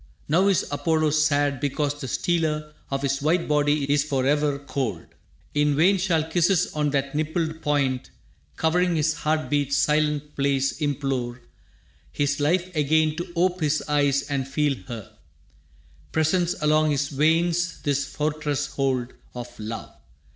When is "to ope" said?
13.17-13.59